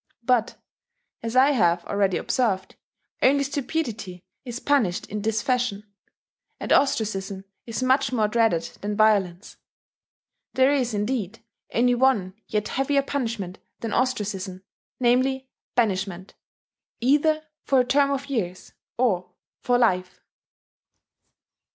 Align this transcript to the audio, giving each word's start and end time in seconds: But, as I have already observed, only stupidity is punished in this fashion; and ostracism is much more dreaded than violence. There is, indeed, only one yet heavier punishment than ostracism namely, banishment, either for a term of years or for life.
But, 0.23 0.55
as 1.21 1.35
I 1.35 1.51
have 1.51 1.85
already 1.85 2.17
observed, 2.17 2.75
only 3.21 3.43
stupidity 3.43 4.23
is 4.43 4.59
punished 4.59 5.05
in 5.11 5.21
this 5.21 5.43
fashion; 5.43 5.83
and 6.59 6.73
ostracism 6.73 7.45
is 7.67 7.83
much 7.83 8.11
more 8.11 8.27
dreaded 8.27 8.63
than 8.81 8.95
violence. 8.97 9.57
There 10.55 10.73
is, 10.73 10.95
indeed, 10.95 11.43
only 11.71 11.93
one 11.93 12.33
yet 12.47 12.69
heavier 12.69 13.03
punishment 13.03 13.59
than 13.81 13.93
ostracism 13.93 14.63
namely, 14.99 15.47
banishment, 15.75 16.33
either 16.99 17.43
for 17.63 17.79
a 17.79 17.85
term 17.85 18.09
of 18.09 18.25
years 18.25 18.73
or 18.97 19.29
for 19.59 19.77
life. 19.77 20.19